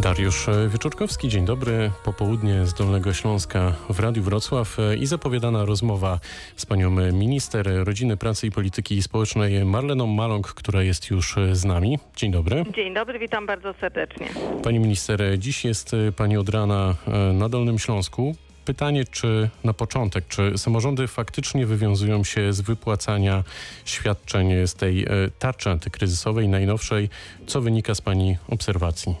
Dariusz 0.00 0.46
Wieczorkowski, 0.68 1.28
dzień 1.28 1.44
dobry. 1.44 1.90
Popołudnie 2.04 2.66
z 2.66 2.74
Dolnego 2.74 3.12
Śląska 3.12 3.72
w 3.90 4.00
Radiu 4.00 4.22
Wrocław 4.22 4.76
i 4.98 5.06
zapowiadana 5.06 5.64
rozmowa 5.64 6.20
z 6.56 6.66
panią 6.66 6.90
minister 7.12 7.68
rodziny, 7.84 8.16
pracy 8.16 8.46
i 8.46 8.50
polityki 8.50 9.02
społecznej 9.02 9.64
Marleną 9.64 10.06
Maląg, 10.06 10.48
która 10.48 10.82
jest 10.82 11.10
już 11.10 11.36
z 11.52 11.64
nami. 11.64 11.98
Dzień 12.16 12.32
dobry. 12.32 12.64
Dzień 12.74 12.94
dobry, 12.94 13.18
witam 13.18 13.46
bardzo 13.46 13.74
serdecznie. 13.80 14.28
Pani 14.62 14.78
minister, 14.78 15.22
dziś 15.38 15.64
jest 15.64 15.96
pani 16.16 16.36
od 16.36 16.48
rana 16.48 16.94
na 17.32 17.48
Dolnym 17.48 17.78
Śląsku. 17.78 18.36
Pytanie, 18.64 19.04
czy 19.04 19.50
na 19.64 19.72
początek, 19.72 20.24
czy 20.28 20.58
samorządy 20.58 21.08
faktycznie 21.08 21.66
wywiązują 21.66 22.24
się 22.24 22.52
z 22.52 22.60
wypłacania 22.60 23.44
świadczeń 23.84 24.66
z 24.66 24.74
tej 24.74 25.06
tarczy 25.38 25.70
antykryzysowej 25.70 26.48
najnowszej? 26.48 27.08
Co 27.46 27.60
wynika 27.60 27.94
z 27.94 28.00
Pani 28.00 28.36
obserwacji? 28.48 29.14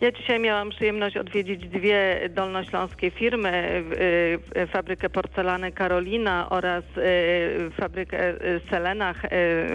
Ja 0.00 0.12
dzisiaj 0.12 0.40
miałam 0.40 0.70
przyjemność 0.70 1.16
odwiedzić 1.16 1.68
dwie 1.68 2.28
dolnośląskie 2.30 3.10
firmy, 3.10 3.84
fabrykę 4.68 5.10
porcelany 5.10 5.72
Karolina 5.72 6.50
oraz 6.50 6.84
fabrykę 7.80 8.18
Selena 8.70 9.14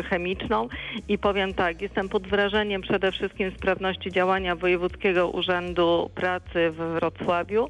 chemiczną 0.09 0.67
i 1.07 1.17
powiem 1.17 1.53
tak, 1.53 1.81
jestem 1.81 2.09
pod 2.09 2.27
wrażeniem 2.27 2.81
przede 2.81 3.11
wszystkim 3.11 3.51
sprawności 3.51 4.11
działania 4.11 4.55
Wojewódzkiego 4.55 5.29
Urzędu 5.29 6.09
Pracy 6.15 6.71
w 6.71 6.75
Wrocławiu. 6.75 7.69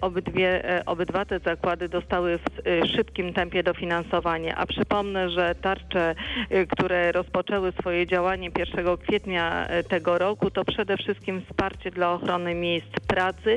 Obydwie, 0.00 0.62
obydwa 0.86 1.24
te 1.24 1.38
zakłady 1.38 1.88
dostały 1.88 2.38
w 2.38 2.86
szybkim 2.96 3.32
tempie 3.32 3.62
dofinansowanie, 3.62 4.56
a 4.56 4.66
przypomnę, 4.66 5.30
że 5.30 5.54
tarcze, 5.54 6.14
które 6.68 7.12
rozpoczęły 7.12 7.72
swoje 7.72 8.06
działanie 8.06 8.50
1 8.58 8.96
kwietnia 8.96 9.68
tego 9.88 10.18
roku, 10.18 10.50
to 10.50 10.64
przede 10.64 10.96
wszystkim 10.96 11.31
wsparcie 11.40 11.90
dla 11.90 12.12
ochrony 12.12 12.54
miejsc 12.54 12.88
pracy, 13.06 13.56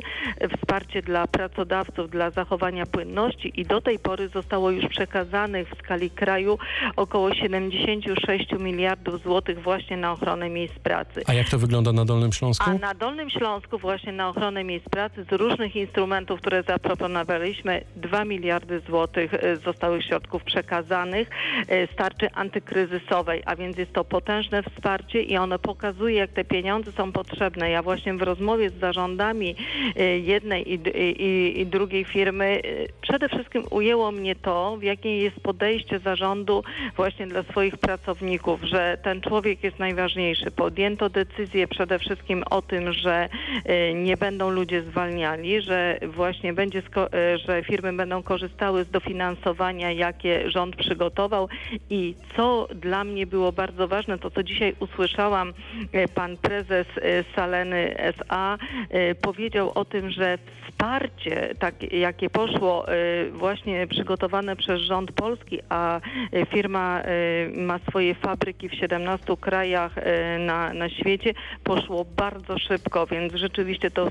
wsparcie 0.58 1.02
dla 1.02 1.28
pracodawców 1.28 2.10
dla 2.10 2.30
zachowania 2.32 2.86
płynności 2.86 3.62
i 3.62 3.66
do 3.66 3.82
tej 3.82 4.00
pory 4.00 4.28
zostało 4.28 4.72
już 4.72 4.86
przekazanych 4.86 5.70
w 5.70 5.78
skali 5.78 6.10
kraju 6.10 6.58
około 6.96 7.34
76 7.34 8.52
miliardów 8.60 9.24
złotych 9.24 9.62
właśnie 9.62 9.98
na 9.98 10.12
ochronę 10.12 10.50
miejsc 10.50 10.74
pracy. 10.74 11.24
A 11.28 11.34
jak 11.34 11.50
to 11.50 11.58
wygląda 11.58 11.94
na 11.94 12.06
Dolnym 12.06 12.34
Śląsku? 12.34 12.70
A 12.70 12.74
na 12.74 12.94
Dolnym 12.94 13.30
Śląsku 13.30 13.78
właśnie 13.78 14.12
na 14.12 14.30
ochronę 14.30 14.64
miejsc 14.64 14.90
pracy 14.90 15.26
z 15.30 15.34
różnych 15.34 15.76
instrumentów, 15.76 16.42
które 16.42 16.64
zaproponowaliśmy, 16.64 17.82
2 17.96 18.26
miliardy 18.26 18.80
złotych 18.80 19.32
zostały 19.64 20.02
środków 20.02 20.44
przekazanych 20.44 21.30
z 21.68 21.96
tarczy 21.96 22.32
antykryzysowej, 22.32 23.44
a 23.46 23.56
więc 23.56 23.78
jest 23.78 23.94
to 23.94 24.04
potężne 24.04 24.64
wsparcie 24.64 25.22
i 25.22 25.38
ono 25.38 25.60
pokazuje, 25.60 26.16
jak 26.16 26.32
te 26.32 26.44
pieniądze 26.44 26.92
są 26.92 27.12
potrzebne. 27.12 27.65
Ja 27.70 27.84
właśnie 27.84 28.14
w 28.14 28.22
rozmowie 28.22 28.70
z 28.70 28.80
zarządami 28.80 29.56
jednej 30.22 30.74
i, 30.74 30.80
i, 30.96 31.62
i, 31.62 31.66
drugiej 31.66 32.04
firmy 32.04 32.62
przede 33.02 33.30
wszystkim 33.30 33.64
ujęło 33.72 34.12
mnie 34.12 34.36
to, 34.36 34.78
w 34.78 34.84
jakie 34.84 35.18
jest 35.18 35.40
podejście 35.40 36.00
zarządu 36.00 36.64
właśnie 36.96 37.28
dla 37.28 37.44
swoich 37.44 37.78
pracowników, 37.78 38.64
że 38.64 38.98
ten 39.04 39.22
człowiek 39.22 39.64
jest 39.64 39.80
najważniejszy. 39.80 40.52
Podjęto 40.52 41.10
decyzję 41.10 41.68
przede 41.68 42.00
wszystkim 42.00 42.44
o 42.50 42.62
tym, 42.62 42.94
że 42.94 43.30
nie 43.96 44.18
będą 44.18 44.50
ludzie 44.50 44.82
zwalniali, 44.82 45.62
że 45.62 46.00
właśnie 46.08 46.54
będzie, 46.54 46.82
że 47.46 47.64
firmy 47.64 47.94
będą 47.94 48.24
korzystały 48.24 48.84
z 48.84 48.92
dofinansowania, 48.92 49.92
jakie 49.92 50.52
rząd 50.52 50.76
przygotował 50.76 51.50
i 51.90 52.16
co 52.36 52.68
dla 52.76 53.04
mnie 53.04 53.28
było 53.28 53.52
bardzo 53.52 53.88
ważne, 53.88 54.20
to 54.20 54.32
co 54.32 54.44
dzisiaj 54.44 54.76
usłyszałam, 54.80 55.54
pan 56.16 56.38
prezes 56.38 56.88
Saleny 57.56 57.98
SA 57.98 58.58
powiedział 59.22 59.72
o 59.76 59.86
tym, 59.86 60.12
że 60.12 60.38
wsparcie, 60.68 61.56
tak, 61.60 61.94
jakie 61.94 62.30
poszło 62.30 62.86
właśnie 63.34 63.88
przygotowane 63.88 64.56
przez 64.56 64.82
rząd 64.82 65.12
polski, 65.12 65.60
a 65.70 66.02
firma 66.54 67.02
ma 67.56 67.80
swoje 67.90 68.16
fabryki 68.16 68.70
w 68.70 68.74
17 68.74 69.38
krajach 69.42 69.96
na, 70.40 70.74
na 70.74 70.90
świecie, 70.90 71.34
poszło 71.64 72.06
bardzo 72.18 72.60
szybko, 72.60 73.08
więc 73.08 73.34
rzeczywiście 73.34 73.92
to 73.92 74.08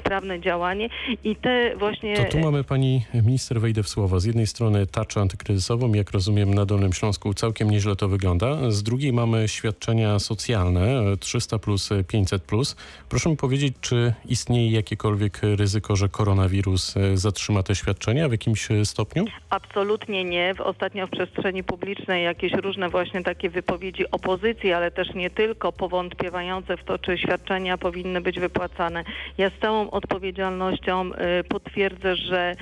sprawne 0.00 0.40
działanie 0.40 0.88
i 1.24 1.36
te 1.36 1.76
właśnie... 1.76 2.16
To 2.16 2.24
tu 2.24 2.38
mamy 2.38 2.64
pani 2.64 3.04
minister, 3.14 3.60
wejdę 3.60 3.82
w 3.82 3.88
słowo. 3.88 4.20
Z 4.20 4.24
jednej 4.24 4.46
strony 4.46 4.86
tarczę 4.86 5.20
antykryzysową, 5.20 5.94
jak 5.94 6.10
rozumiem 6.10 6.54
na 6.54 6.66
Dolnym 6.66 6.92
Śląsku 6.92 7.34
całkiem 7.34 7.70
nieźle 7.70 7.96
to 7.96 8.08
wygląda. 8.08 8.70
Z 8.70 8.82
drugiej 8.82 9.12
mamy 9.12 9.48
świadczenia 9.48 10.18
socjalne 10.18 11.16
300 11.20 11.58
plus 11.58 11.90
500 12.08 12.42
plus. 12.42 12.76
Proszę 13.08 13.30
mi 13.30 13.36
powiedzieć, 13.36 13.74
czy 13.80 14.14
istnieje 14.26 14.70
jakiekolwiek 14.70 15.40
ryzyko, 15.42 15.96
że 15.96 16.08
koronawirus 16.08 16.94
zatrzyma 17.14 17.62
te 17.62 17.74
świadczenia 17.74 18.28
w 18.28 18.32
jakimś 18.32 18.68
stopniu? 18.84 19.24
Absolutnie 19.50 20.24
nie. 20.24 20.54
Ostatnio 20.58 21.06
w 21.06 21.10
przestrzeni 21.10 21.64
publicznej 21.64 22.24
jakieś 22.24 22.52
różne 22.52 22.88
właśnie 22.88 23.22
takie 23.22 23.50
wypowiedzi 23.50 24.10
opozycji, 24.10 24.72
ale 24.72 24.90
też 24.90 25.14
nie 25.14 25.30
tylko, 25.30 25.72
powątpiewające 25.72 26.76
w 26.76 26.84
to, 26.84 26.98
czy 26.98 27.18
świadczenia 27.18 27.78
powinny 27.78 28.20
być 28.20 28.40
wypłacane. 28.40 29.04
Ja 29.38 29.50
z 29.50 29.60
całą 29.60 29.90
odpowiedzialnością 29.90 31.10
potwierdzę, 31.48 32.16
że 32.16 32.54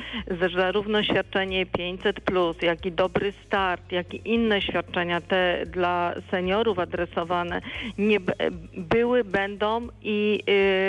zarówno 0.56 1.02
świadczenie 1.02 1.66
500, 1.66 2.20
plus, 2.20 2.56
jak 2.62 2.86
i 2.86 2.92
dobry 2.92 3.32
start, 3.46 3.92
jak 3.92 4.14
i 4.14 4.20
inne 4.24 4.62
świadczenia, 4.62 5.20
te 5.20 5.66
dla 5.66 6.14
seniorów 6.30 6.78
adresowane, 6.78 7.60
nie 7.98 8.20
były, 8.76 9.24
będą 9.24 9.88
i 10.08 10.42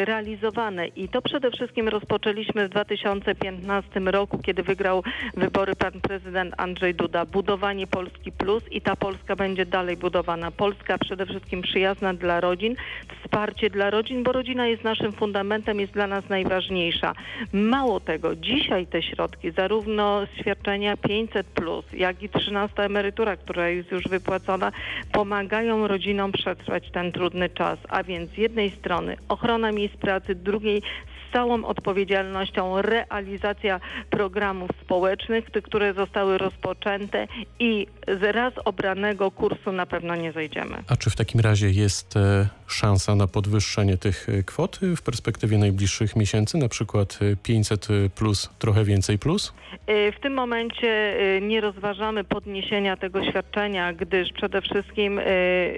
realizowane. 0.05 0.87
I 0.87 1.09
to 1.09 1.21
przede 1.21 1.51
wszystkim 1.51 1.87
rozpoczęliśmy 1.87 2.67
w 2.67 2.69
2015 2.69 3.99
roku, 3.99 4.37
kiedy 4.37 4.63
wygrał 4.63 5.03
wybory 5.33 5.75
pan 5.75 5.91
prezydent 5.91 6.53
Andrzej 6.57 6.95
Duda. 6.95 7.25
Budowanie 7.25 7.87
Polski 7.87 8.31
Plus 8.31 8.63
i 8.71 8.81
ta 8.81 8.95
Polska 8.95 9.35
będzie 9.35 9.65
dalej 9.65 9.97
budowana. 9.97 10.51
Polska 10.51 10.97
przede 10.97 11.25
wszystkim 11.25 11.61
przyjazna 11.61 12.13
dla 12.13 12.39
rodzin, 12.39 12.75
wsparcie 13.23 13.69
dla 13.69 13.89
rodzin, 13.89 14.23
bo 14.23 14.31
rodzina 14.31 14.67
jest 14.67 14.83
naszym 14.83 15.11
fundamentem, 15.11 15.79
jest 15.79 15.93
dla 15.93 16.07
nas 16.07 16.29
najważniejsza. 16.29 17.13
Mało 17.53 17.99
tego, 17.99 18.35
dzisiaj 18.35 18.87
te 18.87 19.01
środki, 19.01 19.51
zarówno 19.51 20.21
świadczenia 20.41 20.97
500, 20.97 21.47
plus, 21.47 21.85
jak 21.93 22.23
i 22.23 22.29
13 22.29 22.83
emerytura, 22.83 23.35
która 23.35 23.69
jest 23.69 23.91
już 23.91 24.03
wypłacona, 24.03 24.71
pomagają 25.11 25.87
rodzinom 25.87 26.31
przetrwać 26.31 26.91
ten 26.91 27.11
trudny 27.11 27.49
czas. 27.49 27.79
A 27.89 28.03
więc 28.03 28.29
z 28.29 28.37
jednej 28.37 28.69
strony 28.69 29.06
ochrona 29.29 29.71
miejsc 29.71 29.95
pracy, 29.97 30.35
drugiej 30.35 30.81
z 31.29 31.33
całą 31.33 31.65
odpowiedzialnością 31.65 32.81
realizacja 32.81 33.79
programów 34.09 34.69
społecznych, 34.81 35.45
które 35.63 35.93
zostały 35.93 36.37
rozpoczęte 36.37 37.27
i 37.59 37.87
z 38.07 38.35
raz 38.35 38.53
obranego 38.65 39.31
kursu 39.31 39.71
na 39.71 39.85
pewno 39.85 40.15
nie 40.15 40.31
zejdziemy. 40.31 40.83
A 40.87 40.97
czy 40.97 41.09
w 41.09 41.15
takim 41.15 41.41
razie 41.41 41.69
jest 41.69 42.17
e, 42.17 42.47
szansa 42.67 43.15
na 43.15 43.27
podwyższenie 43.27 43.97
tych 43.97 44.27
kwot 44.45 44.79
w 44.97 45.01
perspektywie 45.01 45.57
najbliższych 45.57 46.15
miesięcy, 46.15 46.57
na 46.57 46.69
przykład 46.69 47.19
500 47.43 47.87
plus, 48.15 48.49
trochę 48.59 48.83
więcej 48.83 49.19
plus? 49.19 49.53
W 49.87 50.19
tym 50.21 50.33
momencie 50.33 51.17
nie 51.41 51.61
rozważamy 51.61 52.23
podniesienia 52.23 52.97
tego 52.97 53.29
świadczenia, 53.29 53.93
gdyż 53.93 54.33
przede 54.33 54.61
wszystkim 54.61 55.19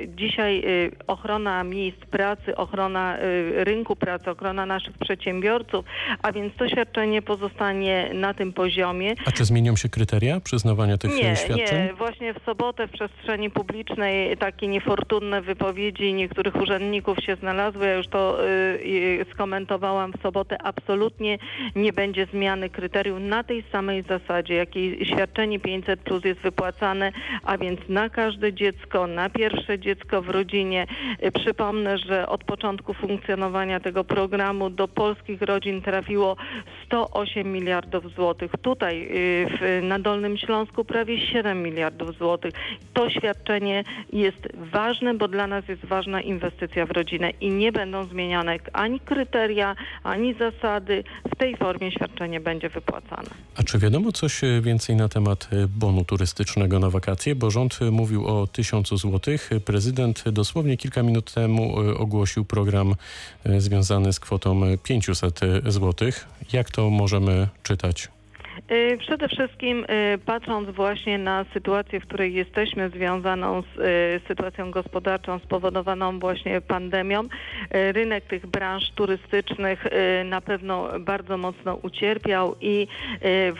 dzisiaj 0.08 0.64
ochrona 1.08 1.64
miejsc 1.64 1.98
pracy, 1.98 2.56
ochrona 2.56 3.18
rynku 3.54 3.96
pracy, 3.96 4.30
ochrona 4.30 4.66
naszych 4.66 4.98
przedsiębiorców, 4.98 5.86
a 6.22 6.32
więc 6.32 6.56
to 6.56 6.70
świadczenie 6.70 7.22
pozostanie 7.22 8.12
na 8.14 8.34
tym 8.34 8.54
poziomie. 8.54 9.14
A 9.26 9.32
czy 9.32 9.46
zmienią 9.46 9.76
się 9.76 9.90
kryteria 9.90 10.40
przyznawania 10.40 10.98
tych 10.98 11.16
nie, 11.16 11.36
świadczeń? 11.36 11.84
Nie, 11.88 11.94
właśnie 11.98 12.34
w 12.34 12.44
sobotę 12.46 12.88
w 12.88 12.92
przestrzeni 12.92 13.50
publicznej 13.50 14.38
takie 14.38 14.68
niefortunne 14.68 15.42
wypowiedzi 15.42 16.14
niektórych 16.14 16.56
urzędników 16.56 16.79
się 17.30 17.36
znalazły. 17.36 17.86
Ja 17.86 17.94
już 17.94 18.08
to 18.08 18.48
y, 18.48 19.26
skomentowałam 19.34 20.14
w 20.14 20.22
sobotę. 20.22 20.58
Absolutnie 20.64 21.38
nie 21.76 21.94
będzie 21.94 22.26
zmiany 22.26 22.70
kryterium 22.70 23.28
na 23.28 23.44
tej 23.44 23.64
samej 23.72 24.04
zasadzie, 24.04 24.54
jakiej 24.54 25.06
świadczenie 25.06 25.60
500 25.60 26.00
plus 26.00 26.26
jest 26.26 26.40
wypłacane, 26.40 27.12
a 27.44 27.58
więc 27.58 27.80
na 27.90 28.10
każde 28.10 28.54
dziecko, 28.54 29.08
na 29.08 29.30
pierwsze 29.30 29.80
dziecko 29.80 30.22
w 30.22 30.30
rodzinie. 30.30 30.88
Przypomnę, 31.34 31.98
że 31.98 32.28
od 32.28 32.44
początku 32.44 32.94
funkcjonowania 32.94 33.80
tego 33.80 34.04
programu 34.04 34.70
do 34.70 34.88
polskich 34.88 35.42
rodzin 35.42 35.82
trafiło 35.82 36.36
108 36.86 37.52
miliardów 37.52 38.14
złotych. 38.16 38.52
Tutaj 38.62 39.10
w, 39.12 39.80
na 39.84 40.00
Dolnym 40.00 40.38
Śląsku 40.38 40.86
prawie 40.86 41.20
7 41.20 41.64
miliardów 41.64 42.18
złotych. 42.18 42.54
To 42.94 43.10
świadczenie 43.10 43.84
jest 44.14 44.48
ważne, 44.54 45.14
bo 45.14 45.28
dla 45.28 45.48
nas 45.48 45.68
jest 45.68 45.86
ważna 45.86 46.22
inwestycja 46.22 46.69
inwestycja 46.70 46.86
w 46.86 46.92
rodzinę 46.92 47.30
i 47.42 47.52
nie 47.52 47.72
będą 47.72 48.06
zmienione 48.06 48.58
ani 48.74 49.00
kryteria, 49.00 49.76
ani 50.04 50.34
zasady. 50.34 51.04
W 51.34 51.36
tej 51.36 51.58
formie 51.58 51.92
świadczenie 51.92 52.40
będzie 52.40 52.70
wypłacane. 52.70 53.30
A 53.56 53.64
czy 53.64 53.80
wiadomo 53.80 54.12
coś 54.12 54.44
e, 54.44 54.62
więcej 54.62 54.96
na 54.96 55.10
temat 55.10 55.50
e, 55.52 55.68
bonu 55.68 56.06
turystycznego 56.06 56.80
na 56.80 56.90
wakacje? 56.90 57.36
Bo 57.36 57.52
rząd 57.52 57.80
e, 57.82 57.92
mówił 57.92 58.28
o 58.28 58.48
1000 58.48 58.90
złotych. 58.90 59.50
Prezydent 59.66 60.24
dosłownie 60.30 60.78
kilka 60.78 61.04
minut 61.04 61.34
temu 61.34 61.76
ogłosił 61.98 62.46
program 62.46 62.96
związany 63.58 64.14
z 64.14 64.20
kwotą 64.20 64.64
e, 64.66 64.78
500 64.78 65.40
złotych. 65.68 66.28
Jak 66.54 66.72
to 66.72 66.90
możemy 66.90 67.48
czytać? 67.64 68.10
Y, 68.72 68.98
Przede 68.98 69.28
wszystkim 69.28 69.86
y, 70.14 70.18
patrząc 70.26 70.70
właśnie 70.70 71.18
na 71.18 71.46
sytuację, 71.54 72.00
w 72.00 72.08
której 72.08 72.34
jesteśmy 72.34 72.90
związaną 72.90 73.62
z 73.62 73.80
y, 73.80 74.28
sytuacją 74.28 74.72
gospodarczą 74.72 75.40
spowodowaną 75.40 76.20
właśnie 76.20 76.62
pandemią, 76.62 77.24
rynek 77.72 78.24
tych 78.24 78.46
branż 78.48 78.92
turystycznych 78.92 79.86
na 80.26 80.42
pewno 80.42 81.00
bardzo 81.00 81.38
mocno 81.38 81.76
ucierpiał 81.76 82.56
i 82.62 82.88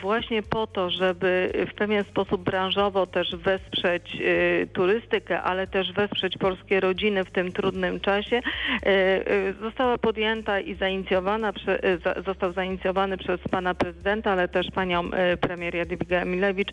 właśnie 0.02 0.42
po 0.42 0.66
to, 0.66 0.90
żeby 0.90 1.52
w 1.72 1.74
pewien 1.74 2.04
sposób 2.04 2.42
branżowo 2.42 3.06
też 3.06 3.36
wesprzeć 3.36 4.16
turystykę, 4.72 5.42
ale 5.42 5.66
też 5.66 5.92
wesprzeć 5.92 6.38
polskie 6.38 6.80
rodziny 6.80 7.24
w 7.24 7.30
tym 7.30 7.52
trudnym 7.52 8.00
czasie, 8.00 8.40
została 9.60 9.98
podjęta 9.98 10.60
i 10.60 10.74
zainicjowana, 10.74 11.52
został 12.26 12.52
zainicjowany 12.52 13.16
przez 13.16 13.40
pana 13.50 13.74
prezydenta, 13.74 14.32
ale 14.32 14.48
też 14.48 14.66
panią 14.90 15.10
y, 15.32 15.36
premier 15.36 15.74
Jadwigę 15.74 16.22
Emilewicz 16.22 16.68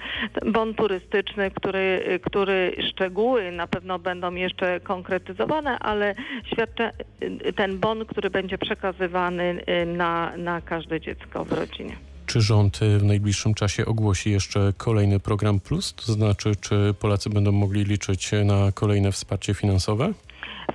bon 0.46 0.74
turystyczny, 0.74 1.52
który, 1.52 2.04
y, 2.08 2.19
który 2.19 2.75
szczegóły 2.90 3.52
na 3.52 3.68
pewno 3.68 4.00
będą 4.00 4.36
jeszcze 4.36 4.80
konkretyzowane, 4.80 5.80
ale 5.80 6.16
świadczy 6.54 6.90
y, 7.24 7.54
ten 7.54 7.80
bon, 7.80 8.06
który 8.06 8.30
będzie 8.30 8.58
przekazywany 8.58 9.64
na, 9.86 10.38
na 10.38 10.62
każde 10.62 11.02
dziecko 11.02 11.46
w 11.46 11.52
rodzinie. 11.52 11.98
Czy 12.25 12.42
rząd 12.42 12.80
e, 12.81 12.98
w 12.98 13.04
najbliższym 13.04 13.54
czasie 13.54 13.86
ogłosi 13.86 14.31
jeszcze 14.31 14.74
kolejny 14.78 15.20
program 15.20 15.60
plus? 15.60 15.94
To 15.94 16.13
znaczy, 16.13 16.52
czy 16.62 16.94
Polacy 17.00 17.30
będą 17.30 17.52
mogli 17.52 17.84
liczyć 17.84 18.31
na 18.46 18.72
kolejne 18.72 19.12
wsparcie 19.12 19.54
finansowe? 19.54 20.13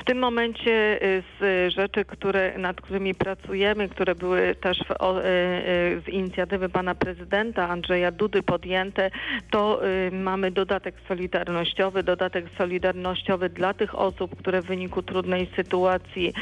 W 0.02 0.04
tym 0.04 0.18
momencie 0.18 1.02
y, 1.02 1.22
z 1.40 1.72
rzeczy, 1.74 2.04
które, 2.04 2.58
nad 2.58 2.80
którymi 2.80 3.14
pracujemy, 3.14 3.88
które 3.88 4.14
były 4.14 4.54
też 4.54 4.78
w, 4.78 4.90
o, 4.98 5.20
y, 5.20 5.24
y, 5.24 6.02
z 6.06 6.08
inicjatywy 6.08 6.68
pana 6.68 6.94
prezydenta 6.94 7.68
Andrzeja 7.68 8.10
Dudy 8.10 8.42
podjęte, 8.42 9.10
to 9.50 9.80
mamy 10.12 10.50
dodatek 10.50 10.94
solidarnościowy, 11.08 12.02
dodatek 12.02 12.44
solidarnościowy 12.58 13.48
dla 13.48 13.74
tych 13.74 13.98
osób, 13.98 14.36
które 14.36 14.62
w 14.62 14.66
wyniku 14.66 15.02
trudnej 15.02 15.48
sytuacji 15.56 16.32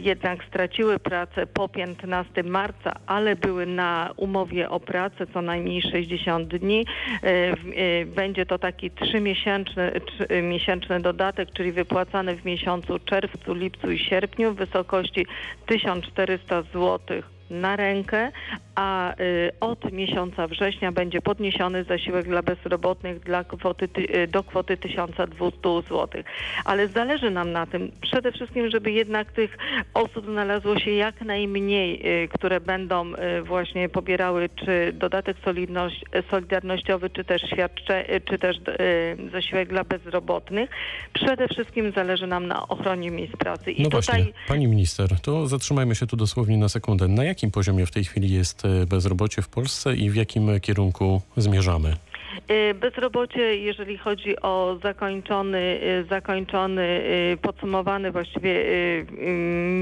jednak 0.00 0.44
straciły 0.44 0.98
pracę 0.98 1.46
po 1.46 1.68
15 1.68 2.42
marca, 2.42 2.92
ale 3.06 3.36
były 3.36 3.66
na 3.66 4.10
umowie 4.16 4.70
o 4.70 4.80
pracę 4.80 5.26
co 5.34 5.42
najmniej 5.42 5.82
60 5.82 6.48
dni. 6.48 6.86
Będzie 8.06 8.46
to 8.46 8.58
taki 8.58 8.90
trzymiesięczny 8.90 9.92
trzy- 10.06 10.42
miesięczny 10.42 11.00
dodatek, 11.00 11.48
czyli 11.52 11.72
wypłacany 11.72 12.36
w 12.36 12.44
miesiącu 12.44 12.99
czerwcu, 13.04 13.54
lipcu 13.54 13.90
i 13.90 13.98
sierpniu 13.98 14.52
w 14.52 14.56
wysokości 14.56 15.26
1400 15.66 16.62
zł 16.62 17.22
na 17.50 17.76
rękę, 17.76 18.32
a 18.74 19.12
y, 19.20 19.50
od 19.60 19.92
miesiąca 19.92 20.46
września 20.46 20.92
będzie 20.92 21.20
podniesiony 21.22 21.84
zasiłek 21.84 22.26
dla 22.26 22.42
bezrobotnych 22.42 23.20
dla 23.20 23.44
kwoty, 23.44 23.88
ty- 23.88 24.16
y, 24.16 24.26
do 24.26 24.42
kwoty 24.44 24.76
1200 24.76 25.58
zł. 25.88 26.08
Ale 26.64 26.88
zależy 26.88 27.30
nam 27.30 27.52
na 27.52 27.66
tym 27.66 27.90
przede 28.00 28.32
wszystkim, 28.32 28.70
żeby 28.70 28.90
jednak 28.92 29.32
tych 29.32 29.58
osób 29.94 30.24
znalazło 30.26 30.78
się 30.78 30.90
jak 30.90 31.20
najmniej, 31.20 32.02
y, 32.24 32.28
które 32.28 32.60
będą 32.60 33.12
właśnie 33.44 33.88
pobierały 33.88 34.48
czy 34.56 34.92
dodatek 34.92 35.36
solidność, 35.44 36.04
solidarnościowy, 36.30 37.10
czy 37.10 37.24
też 37.24 37.42
świadcze, 37.42 38.04
czy 38.24 38.38
też 38.38 38.56
zasiłek 39.32 39.68
dla 39.68 39.84
bezrobotnych. 39.84 40.70
Przede 41.12 41.48
wszystkim 41.48 41.92
zależy 41.92 42.26
nam 42.26 42.46
na 42.46 42.68
ochronie 42.68 43.10
miejsc 43.10 43.36
pracy. 43.36 43.72
I 43.72 43.82
No 43.82 43.90
tutaj 43.90 44.20
właśnie, 44.22 44.32
pani 44.48 44.66
minister, 44.66 45.20
to 45.20 45.46
zatrzymajmy 45.46 45.94
się 45.94 46.06
tu 46.06 46.16
dosłownie 46.16 46.56
na 46.56 46.68
sekundę. 46.68 47.08
Na 47.08 47.24
jakim 47.40 47.50
poziomie 47.50 47.86
w 47.86 47.90
tej 47.90 48.04
chwili 48.04 48.30
jest 48.30 48.64
e, 48.64 48.86
bezrobocie 48.86 49.42
w 49.42 49.48
Polsce 49.48 49.96
i 49.96 50.10
w 50.10 50.14
jakim 50.14 50.60
kierunku 50.60 51.22
zmierzamy? 51.36 51.96
Y, 52.50 52.74
Bezrobocie, 52.74 53.56
jeżeli 53.56 53.98
chodzi 53.98 54.40
o 54.40 54.78
zakończony, 54.82 55.80
y, 56.02 56.04
zakończony 56.08 56.82
y, 56.82 57.38
podsumowany 57.42 58.10
właściwie 58.10 58.64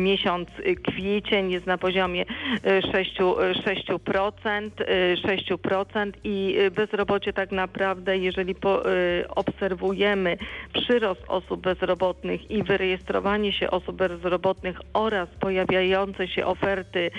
miesiąc 0.02 0.48
kwiecień 0.82 1.50
jest 1.50 1.66
na 1.66 1.78
poziomie 1.78 2.22
y, 2.22 2.82
6, 2.92 3.20
y, 3.20 3.54
6%, 3.62 4.80
y, 4.80 5.16
6% 5.16 6.12
i 6.24 6.56
bezrobocie 6.76 7.32
tak 7.32 7.52
naprawdę, 7.52 8.18
jeżeli 8.18 8.54
po, 8.54 8.82
obserwujemy 9.28 10.38
przyrost 10.72 11.22
osób 11.28 11.60
bezrobotnych 11.60 12.50
i 12.50 12.62
wyrejestrowanie 12.62 13.52
się 13.52 13.70
osób 13.70 13.96
bezrobotnych 13.96 14.80
oraz 14.92 15.28
pojawiające 15.40 16.28
się 16.28 16.46
oferty, 16.46 17.10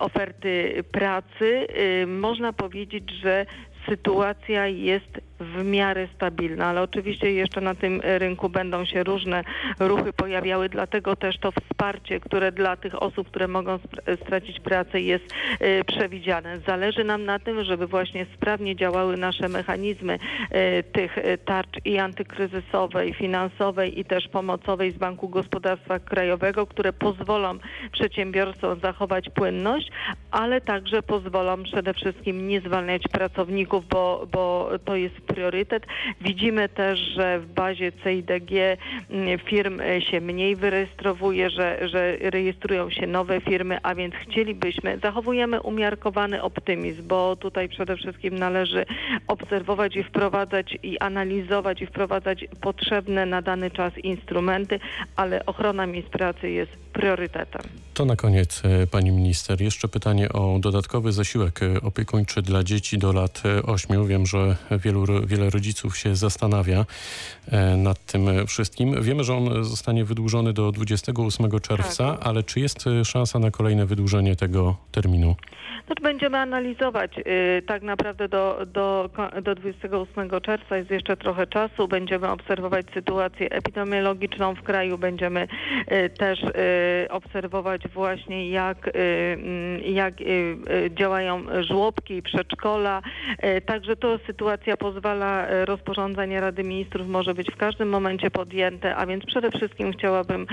oferty 0.00 0.84
pracy, 0.92 1.66
można 2.06 2.52
powiedzieć, 2.52 3.10
że 3.10 3.46
sytuacja 3.88 4.66
jest 4.66 5.20
w 5.40 5.64
miarę 5.64 6.08
stabilna, 6.16 6.66
ale 6.66 6.82
oczywiście 6.82 7.32
jeszcze 7.32 7.60
na 7.60 7.74
tym 7.74 8.00
rynku 8.04 8.48
będą 8.48 8.84
się 8.84 9.02
różne 9.02 9.44
ruchy 9.78 10.12
pojawiały, 10.12 10.68
dlatego 10.68 11.16
też 11.16 11.38
to 11.38 11.52
wsparcie, 11.52 12.20
które 12.20 12.52
dla 12.52 12.76
tych 12.76 13.02
osób, 13.02 13.28
które 13.28 13.48
mogą 13.48 13.78
stracić 14.22 14.60
pracę 14.60 15.00
jest 15.00 15.24
e, 15.60 15.84
przewidziane. 15.84 16.58
Zależy 16.66 17.04
nam 17.04 17.24
na 17.24 17.38
tym, 17.38 17.64
żeby 17.64 17.86
właśnie 17.86 18.26
sprawnie 18.34 18.76
działały 18.76 19.16
nasze 19.16 19.48
mechanizmy 19.48 20.18
e, 20.50 20.82
tych 20.82 21.18
e, 21.18 21.38
tarcz 21.38 21.78
i 21.84 21.98
antykryzysowej, 21.98 23.14
finansowej 23.14 24.00
i 24.00 24.04
też 24.04 24.28
pomocowej 24.28 24.92
z 24.92 24.98
Banku 24.98 25.28
Gospodarstwa 25.28 25.98
Krajowego, 25.98 26.66
które 26.66 26.92
pozwolą 26.92 27.58
przedsiębiorcom 27.92 28.80
zachować 28.80 29.30
płynność, 29.30 29.90
ale 30.30 30.60
także 30.60 31.02
pozwolą 31.02 31.62
przede 31.62 31.94
wszystkim 31.94 32.48
nie 32.48 32.60
zwalniać 32.60 33.02
pracowników, 33.12 33.73
bo, 33.80 34.26
bo 34.32 34.70
to 34.84 34.96
jest 34.96 35.20
priorytet. 35.20 35.86
Widzimy 36.20 36.68
też, 36.68 36.98
że 36.98 37.40
w 37.40 37.46
bazie 37.46 37.92
CIDG 37.92 38.52
mm, 39.10 39.38
firm 39.38 39.80
e, 39.80 40.02
się 40.02 40.20
mniej 40.20 40.56
wyrejestrowuje, 40.56 41.50
że, 41.50 41.88
że 41.88 42.16
rejestrują 42.16 42.90
się 42.90 43.06
nowe 43.06 43.40
firmy, 43.40 43.78
a 43.82 43.94
więc 43.94 44.14
chcielibyśmy, 44.14 44.98
zachowujemy 44.98 45.60
umiarkowany 45.60 46.42
optymizm, 46.42 47.08
bo 47.08 47.36
tutaj 47.36 47.68
przede 47.68 47.96
wszystkim 47.96 48.38
należy 48.38 48.86
obserwować 49.26 49.96
i 49.96 50.02
wprowadzać 50.02 50.78
i 50.82 50.98
analizować 50.98 51.82
i 51.82 51.86
wprowadzać 51.86 52.44
potrzebne 52.60 53.26
na 53.26 53.42
dany 53.42 53.70
czas 53.70 53.98
instrumenty, 53.98 54.80
ale 55.16 55.46
ochrona 55.46 55.86
miejsc 55.86 56.08
pracy 56.08 56.50
jest 56.50 56.83
priorytetem. 56.94 57.62
To 57.94 58.04
na 58.04 58.16
koniec, 58.16 58.62
e, 58.64 58.86
pani 58.86 59.10
minister, 59.10 59.62
jeszcze 59.62 59.88
pytanie 59.88 60.32
o 60.32 60.58
dodatkowy 60.60 61.12
zasiłek 61.12 61.62
e, 61.62 61.80
opiekuńczy 61.82 62.42
dla 62.42 62.64
dzieci 62.64 62.98
do 62.98 63.12
lat 63.12 63.42
8. 63.66 64.06
Wiem, 64.06 64.26
że 64.26 64.56
wielu, 64.70 65.26
wiele 65.26 65.50
rodziców 65.50 65.96
się 65.96 66.16
zastanawia 66.16 66.84
e, 67.52 67.76
nad 67.76 68.04
tym 68.06 68.28
e, 68.28 68.46
wszystkim. 68.46 69.02
Wiemy, 69.02 69.24
że 69.24 69.34
on 69.34 69.64
zostanie 69.64 70.04
wydłużony 70.04 70.52
do 70.52 70.72
28 70.72 71.60
czerwca, 71.60 72.18
ale 72.20 72.42
czy 72.42 72.60
jest 72.60 72.86
e, 72.86 73.04
szansa 73.04 73.38
na 73.38 73.50
kolejne 73.50 73.86
wydłużenie 73.86 74.36
tego 74.36 74.76
terminu? 74.92 75.36
No 75.88 75.94
to 75.94 76.02
będziemy 76.02 76.38
analizować. 76.38 77.12
Tak 77.66 77.82
naprawdę 77.82 78.28
do, 78.28 78.66
do, 78.66 79.10
do 79.42 79.54
28 79.54 80.30
czerwca 80.42 80.76
jest 80.76 80.90
jeszcze 80.90 81.16
trochę 81.16 81.46
czasu. 81.46 81.88
Będziemy 81.88 82.28
obserwować 82.28 82.86
sytuację 82.94 83.50
epidemiologiczną 83.50 84.54
w 84.54 84.62
kraju. 84.62 84.98
Będziemy 84.98 85.48
też 86.18 86.40
obserwować 87.10 87.88
właśnie 87.88 88.50
jak, 88.50 88.88
y, 88.88 88.92
mm, 88.94 89.82
jak 89.82 90.20
y, 90.20 90.24
y, 90.24 90.90
działają 90.98 91.42
żłobki, 91.62 92.22
przedszkola. 92.22 93.02
Także 93.66 93.96
to 93.96 94.18
sytuacja 94.26 94.76
pozwala, 94.76 95.46
rozporządzenie 95.64 96.40
Rady 96.40 96.64
Ministrów 96.64 97.08
może 97.08 97.34
być 97.34 97.50
w 97.50 97.56
każdym 97.56 97.88
momencie 97.88 98.30
podjęte, 98.30 98.96
a 98.96 99.06
więc 99.06 99.24
przede 99.24 99.50
wszystkim 99.50 99.92
chciałabym 99.92 100.46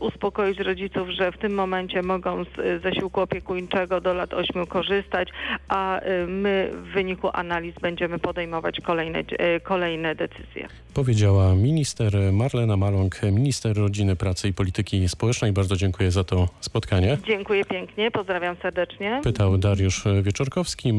uspokoić 0.00 0.58
rodziców, 0.58 1.08
że 1.08 1.32
w 1.32 1.38
tym 1.38 1.54
momencie 1.54 2.02
mogą 2.02 2.44
z 2.44 2.82
zasiłku 2.82 3.20
opiekuńczego 3.20 4.00
do 4.00 4.14
lat 4.14 4.34
8 4.34 4.66
korzystać, 4.66 5.28
a 5.68 6.00
my 6.26 6.70
w 6.72 6.92
wyniku 6.92 7.28
analiz 7.32 7.74
będziemy 7.80 8.18
podejmować 8.18 8.80
kolejne, 8.80 9.24
kolejne 9.62 10.14
decyzje. 10.14 10.68
Powiedziała 10.94 11.54
minister 11.54 12.32
Marlena 12.32 12.76
Maląg, 12.76 13.22
minister 13.22 13.76
rodziny, 13.76 14.16
pracy 14.16 14.48
i 14.48 14.52
polityki 14.52 15.08
społecznej. 15.08 15.52
Bardzo 15.60 15.76
dziękuję 15.76 16.10
za 16.10 16.24
to 16.24 16.48
spotkanie. 16.60 17.18
Dziękuję 17.26 17.64
pięknie, 17.64 18.10
pozdrawiam 18.10 18.56
serdecznie. 18.62 19.20
Pytał 19.24 19.58
Dariusz 19.58 20.04
Wieczorkowski. 20.22 20.88